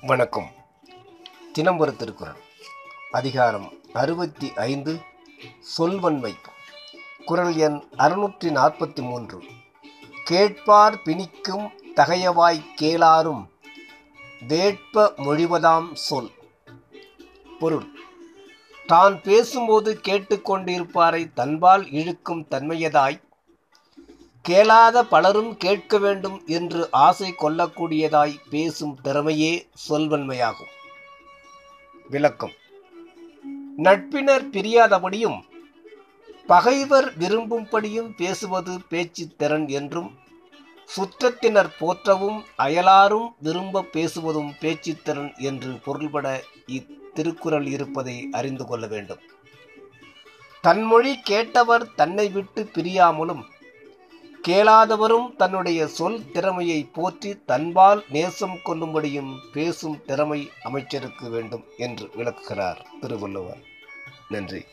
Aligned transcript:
வணக்கம். 0.00 0.50
தினம் 1.52 1.78
ஒரு 1.78 1.96
திருக்குறள். 1.96 2.36
அதிகாரம் 3.10 3.72
அறுபத்தி 3.92 4.52
ஐந்து 4.54 5.00
சொல்வன்மை 5.58 6.34
குரல் 7.24 7.56
எண் 7.56 7.82
அறுநூற்றி 7.98 8.44
நாற்பத்தி 8.44 9.02
மூன்று. 9.02 9.42
கேட்பார் 10.24 11.02
பிணிக்கும் 11.02 11.70
தகையவாய் 11.96 12.64
கேளாரும் 12.80 13.46
வேட்ப 14.48 15.12
மொழிவதாம் 15.16 15.94
சொல். 15.94 16.30
பொருள். 17.58 18.00
தான் 18.92 19.16
பேசும்போது 19.22 19.90
கேட்டுக்கொண்டிருப்பாரை 20.08 21.22
தன்பால் 21.34 21.84
இழுக்கும் 21.90 22.44
தன்மையதாய். 22.50 23.18
கேளாத 24.44 24.96
பலரும் 25.12 25.52
கேட்க 25.56 25.98
வேண்டும் 25.98 26.38
என்று 26.56 26.82
ஆசை 27.06 27.28
கொள்ளக்கூடியதாய் 27.42 28.34
பேசும் 28.50 28.96
திறமையே 29.04 29.52
சொல்வன்மையாகும். 29.88 30.72
விளக்கம். 32.10 32.54
நட்பினர் 33.86 34.46
பிரியாதபடியும் 34.54 35.38
பகைவர் 36.46 37.08
விரும்பும்படியும் 37.18 38.10
பேசுவது 38.16 38.72
பேச்சு 38.88 39.24
திறன் 39.36 39.66
என்றும் 39.78 40.10
சுற்றத்தினர் 40.88 41.70
போற்றவும் 41.78 42.40
அயலாரும் 42.58 43.28
விரும்ப 43.38 43.84
பேசுவதும் 43.94 44.52
பேச்சுத்திறன் 44.62 45.32
என்று 45.48 45.70
பொருள்பட 45.84 46.26
திருக்குறள் 47.14 47.66
இருப்பதை 47.66 48.28
அறிந்து 48.32 48.66
கொள்ள 48.66 48.86
வேண்டும். 48.86 49.22
தன்மொழி 50.64 51.14
கேட்டவர் 51.30 51.94
தன்னை 51.96 52.28
விட்டு 52.28 52.70
பிரியாமலும் 52.74 53.42
கேளாதவரும் 54.48 55.36
தன்னுடைய 55.36 55.86
சொல் 55.86 56.30
திறமையை 56.30 56.88
போற்றி 56.92 57.44
தன்பால் 57.44 58.04
நேசம் 58.08 58.58
கொள்ளும்படியும் 58.64 59.38
பேசும் 59.52 60.02
திறமை 60.06 60.50
அமைச்சருக்கு 60.62 61.30
வேண்டும் 61.30 61.64
என்று 61.76 62.10
விளக்குகிறார் 62.14 62.86
திருவள்ளுவர். 63.00 63.62
நன்றி. 64.28 64.64